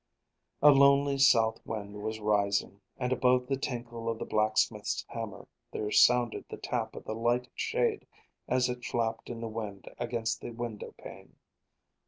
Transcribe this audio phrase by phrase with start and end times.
[0.63, 5.91] A lonely south wind was rising, and above the tinkle of the blacksmith's hammer there
[5.91, 8.07] sounded the tap of the light shade
[8.47, 11.35] as it flapped in the wind against the window pane.